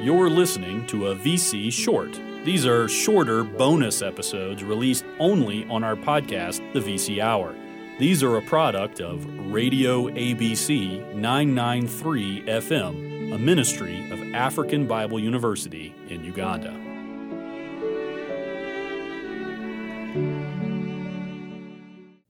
[0.00, 2.18] You're listening to a VC short.
[2.42, 7.54] These are shorter bonus episodes released only on our podcast, The VC Hour.
[7.98, 15.94] These are a product of Radio ABC 993 FM, a ministry of African Bible University
[16.08, 16.72] in Uganda.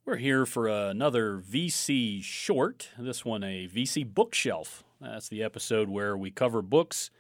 [0.05, 4.83] We're here for another VC short, this one a VC bookshelf.
[5.01, 7.13] That's the episode where we cover books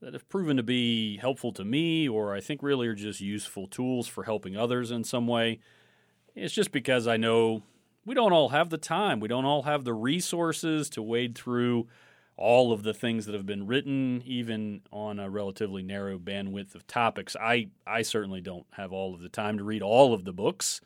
[0.00, 3.66] that have proven to be helpful to me or I think really are just useful
[3.66, 5.60] tools for helping others in some way.
[6.34, 7.62] It's just because I know
[8.04, 11.86] we don't all have the time, we don't all have the resources to wade through
[12.36, 16.86] all of the things that have been written, even on a relatively narrow bandwidth of
[16.86, 17.34] topics.
[17.40, 20.82] I, I certainly don't have all of the time to read all of the books,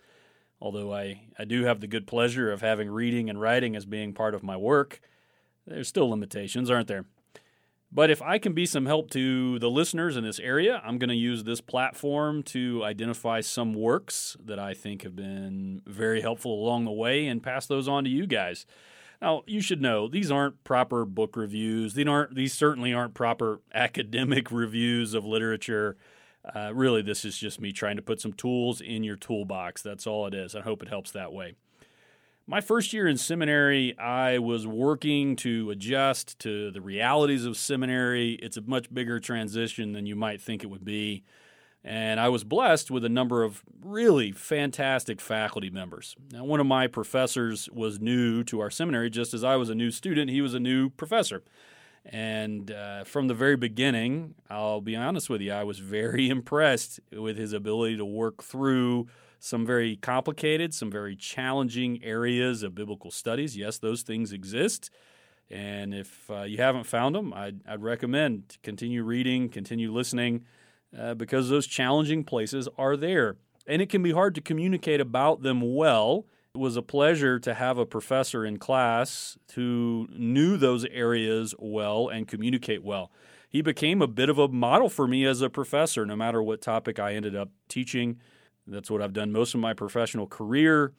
[0.60, 4.14] although I, I do have the good pleasure of having reading and writing as being
[4.14, 5.00] part of my work.
[5.66, 7.04] There's still limitations, aren't there?
[7.92, 11.08] But if I can be some help to the listeners in this area, I'm going
[11.08, 16.54] to use this platform to identify some works that I think have been very helpful
[16.54, 18.64] along the way and pass those on to you guys.
[19.20, 21.94] Now, you should know these aren't proper book reviews.
[21.94, 25.96] These aren't these certainly aren't proper academic reviews of literature.
[26.54, 29.82] Uh, really, this is just me trying to put some tools in your toolbox.
[29.82, 30.54] That's all it is.
[30.54, 31.54] I hope it helps that way.
[32.50, 38.32] My first year in seminary, I was working to adjust to the realities of seminary.
[38.42, 41.22] It's a much bigger transition than you might think it would be.
[41.84, 46.16] And I was blessed with a number of really fantastic faculty members.
[46.32, 49.74] Now, one of my professors was new to our seminary, just as I was a
[49.76, 51.44] new student, he was a new professor.
[52.04, 56.98] And uh, from the very beginning, I'll be honest with you, I was very impressed
[57.12, 59.06] with his ability to work through
[59.40, 63.56] some very complicated, some very challenging areas of biblical studies.
[63.56, 64.90] Yes, those things exist.
[65.50, 70.44] And if uh, you haven't found them, I'd, I'd, recommend continue reading, continue listening,
[70.96, 73.36] uh, because those challenging places are there.
[73.66, 76.26] And it can be hard to communicate about them well.
[76.54, 82.08] It was a pleasure to have a professor in class who knew those areas well
[82.08, 83.10] and communicate well.
[83.48, 86.60] He became a bit of a model for me as a professor, no matter what
[86.60, 88.20] topic I ended up teaching.
[88.70, 90.92] That's what I've done most of my professional career.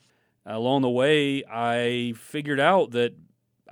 [0.45, 3.13] Along the way, I figured out that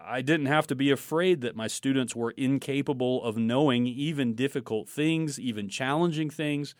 [0.01, 4.87] I didn't have to be afraid that my students were incapable of knowing even difficult
[4.87, 6.73] things, even challenging things,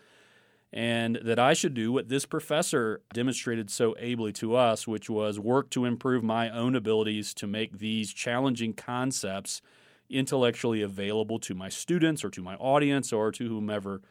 [0.72, 5.40] and that I should do what this professor demonstrated so ably to us, which was
[5.40, 9.62] work to improve my own abilities to make these challenging concepts
[10.09, 14.01] intellectually available to my students or to my audience or to whomever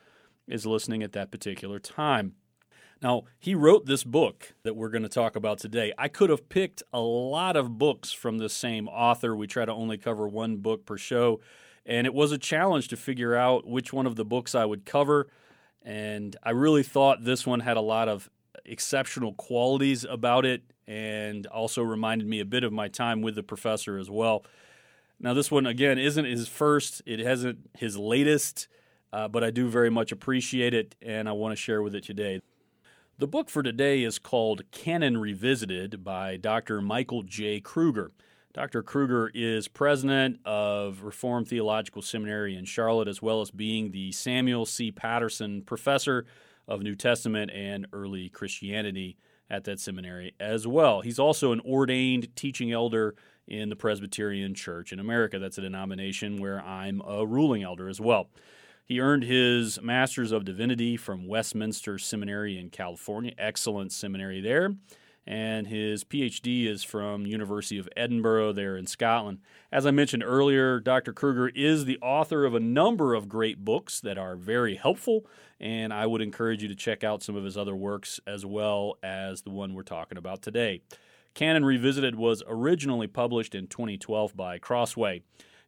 [0.46, 2.34] is listening at that particular time.
[3.00, 5.92] Now, he wrote this book that we're going to talk about today.
[5.96, 9.36] I could have picked a lot of books from the same author.
[9.36, 11.40] We try to only cover one book per show,
[11.86, 14.84] and it was a challenge to figure out which one of the books I would
[14.84, 15.28] cover.
[15.82, 18.28] And I really thought this one had a lot of
[18.64, 23.44] exceptional qualities about it and also reminded me a bit of my time with the
[23.44, 24.44] professor as well.
[25.20, 28.66] Now, this one, again, isn't his first, it hasn't his latest,
[29.12, 32.04] uh, but I do very much appreciate it and I want to share with it
[32.04, 32.40] today.
[33.20, 36.80] The book for today is called Canon Revisited by Dr.
[36.80, 37.58] Michael J.
[37.58, 38.12] Kruger.
[38.54, 38.80] Dr.
[38.80, 44.66] Kruger is president of Reformed Theological Seminary in Charlotte, as well as being the Samuel
[44.66, 44.92] C.
[44.92, 46.26] Patterson Professor
[46.68, 49.16] of New Testament and Early Christianity
[49.50, 51.00] at that seminary as well.
[51.00, 53.16] He's also an ordained teaching elder
[53.48, 55.40] in the Presbyterian Church in America.
[55.40, 58.28] That's a denomination where I'm a ruling elder as well.
[58.88, 64.76] He earned his Master's of Divinity from Westminster Seminary in California, excellent seminary there.
[65.26, 69.40] And his PhD is from University of Edinburgh there in Scotland.
[69.70, 71.12] As I mentioned earlier, Dr.
[71.12, 75.26] Kruger is the author of a number of great books that are very helpful,
[75.60, 78.94] and I would encourage you to check out some of his other works as well
[79.02, 80.80] as the one we're talking about today.
[81.34, 85.20] Canon Revisited was originally published in 2012 by Crossway.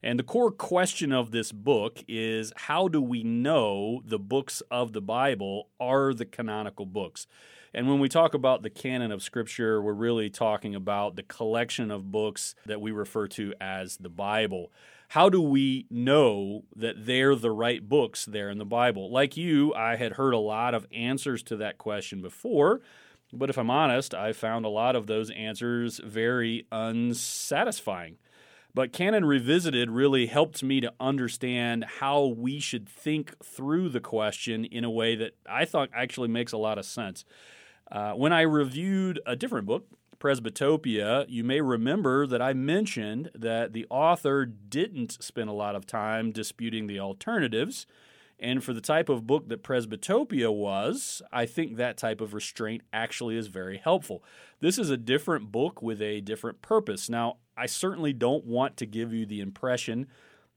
[0.03, 4.93] And the core question of this book is how do we know the books of
[4.93, 7.27] the Bible are the canonical books?
[7.75, 11.91] And when we talk about the canon of Scripture, we're really talking about the collection
[11.91, 14.73] of books that we refer to as the Bible.
[15.09, 19.11] How do we know that they're the right books there in the Bible?
[19.11, 22.81] Like you, I had heard a lot of answers to that question before,
[23.33, 28.17] but if I'm honest, I found a lot of those answers very unsatisfying.
[28.75, 34.65] But Canon Revisited really helped me to understand how we should think through the question
[34.65, 37.25] in a way that I thought actually makes a lot of sense.
[37.91, 39.87] Uh, when I reviewed a different book
[40.21, 45.87] Presbytopia, you may remember that I mentioned that the author didn't spend a lot of
[45.87, 47.87] time disputing the alternatives.
[48.39, 52.83] And for the type of book that Presbytopia was, I think that type of restraint
[52.93, 54.23] actually is very helpful.
[54.61, 57.11] This is a different book with a different purpose.
[57.11, 60.07] Now, I certainly don't want to give you the impression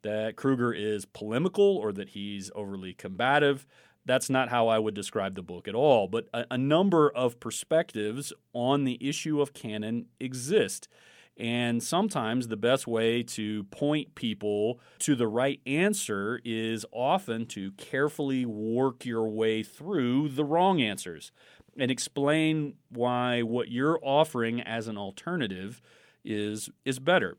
[0.03, 3.67] that Kruger is polemical or that he's overly combative.
[4.05, 6.07] That's not how I would describe the book at all.
[6.07, 10.87] But a, a number of perspectives on the issue of canon exist.
[11.35, 17.71] And sometimes the best way to point people to the right answer is often to
[17.71, 21.31] carefully work your way through the wrong answers
[21.77, 25.81] and explain why what you're offering as an alternative
[26.23, 27.37] is is better.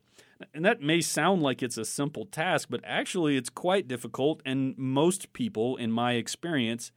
[0.53, 4.77] And that may sound like it's a simple task, but actually it's quite difficult, and
[4.77, 6.91] most people, in my experience,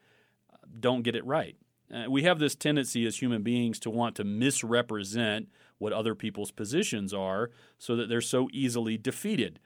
[0.80, 1.56] don't get it right.
[1.92, 5.48] Uh, we have this tendency as human beings to want to misrepresent
[5.78, 9.60] what other people's positions are so that they're so easily defeated.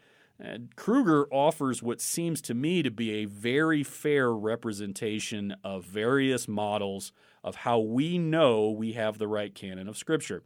[0.74, 7.12] Kruger offers what seems to me to be a very fair representation of various models
[7.44, 10.42] of how we know we have the right canon of Scripture.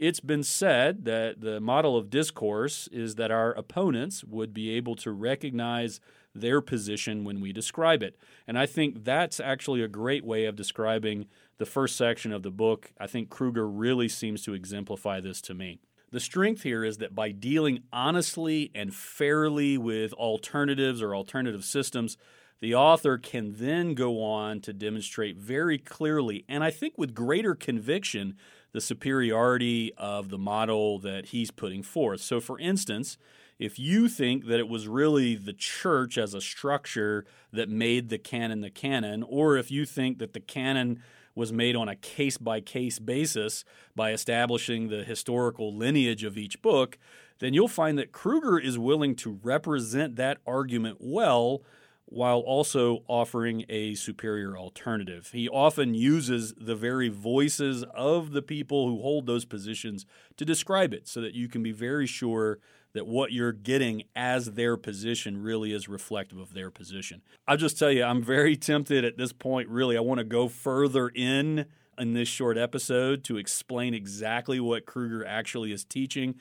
[0.00, 4.96] It's been said that the model of discourse is that our opponents would be able
[4.96, 6.00] to recognize
[6.34, 8.16] their position when we describe it.
[8.46, 11.26] And I think that's actually a great way of describing
[11.58, 12.92] the first section of the book.
[12.98, 15.80] I think Kruger really seems to exemplify this to me.
[16.10, 22.16] The strength here is that by dealing honestly and fairly with alternatives or alternative systems,
[22.60, 27.54] the author can then go on to demonstrate very clearly, and I think with greater
[27.54, 28.36] conviction,
[28.72, 32.20] the superiority of the model that he's putting forth.
[32.20, 33.18] So, for instance,
[33.58, 38.18] if you think that it was really the church as a structure that made the
[38.18, 41.02] canon the canon, or if you think that the canon
[41.34, 43.64] was made on a case by case basis
[43.94, 46.98] by establishing the historical lineage of each book,
[47.38, 51.62] then you'll find that Kruger is willing to represent that argument well
[52.10, 55.30] while also offering a superior alternative.
[55.32, 60.04] He often uses the very voices of the people who hold those positions
[60.36, 62.58] to describe it so that you can be very sure
[62.92, 67.22] that what you're getting as their position really is reflective of their position.
[67.46, 69.96] I'll just tell you, I'm very tempted at this point, really.
[69.96, 71.66] I want to go further in
[71.96, 76.34] in this short episode to explain exactly what Kruger actually is teaching.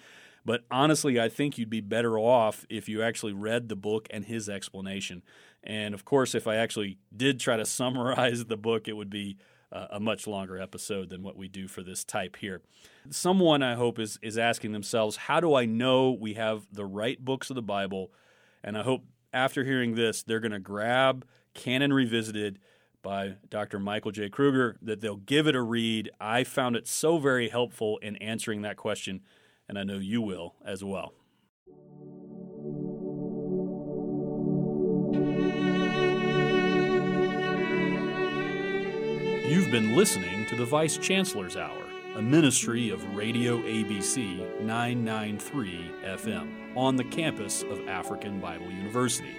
[0.46, 4.26] But honestly, I think you'd be better off if you actually read the book and
[4.26, 5.22] his explanation.
[5.64, 9.38] And of course, if I actually did try to summarize the book, it would be
[9.72, 12.62] a much longer episode than what we do for this type here.
[13.12, 17.24] Someone I hope is is asking themselves, how do I know we have the right
[17.24, 18.12] books of the Bible?
[18.64, 21.24] And I hope after hearing this, they're going to grab
[21.54, 22.58] Canon Revisited
[23.02, 23.80] by Dr.
[23.80, 24.28] Michael J.
[24.30, 26.10] Kruger, that they'll give it a read.
[26.20, 29.22] I found it so very helpful in answering that question,
[29.68, 31.14] and I know you will as well.
[39.70, 41.84] You've been listening to the Vice Chancellor's Hour,
[42.16, 49.36] a ministry of Radio ABC 993 FM on the campus of African Bible University.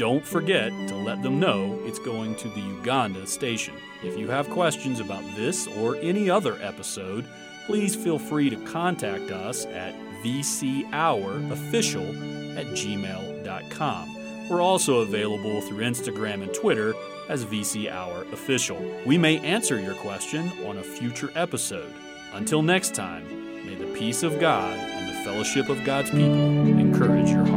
[0.00, 3.74] Don't forget to let them know it's going to the Uganda station.
[4.02, 7.26] If you have questions about this or any other episode,
[7.66, 14.48] please feel free to contact us at vchourofficial at gmail.com.
[14.48, 16.94] We're also available through Instagram and Twitter
[17.28, 18.82] as VC Hour Official.
[19.04, 21.92] We may answer your question on a future episode.
[22.32, 27.28] Until next time, may the peace of God and the fellowship of God's people encourage
[27.28, 27.49] your.